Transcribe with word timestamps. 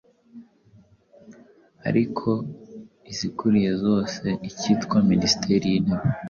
Ariko 1.87 2.29
izikuriye 3.11 3.71
zose 3.83 4.25
ikitwa 4.49 4.97
Minisiteri 5.11 5.65
y’Intebe. 5.71 6.07